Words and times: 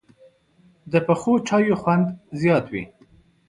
پخو 1.05 1.33
چایو 1.47 1.75
خوند 1.81 2.05
زیات 2.41 2.65
وي 2.71 2.83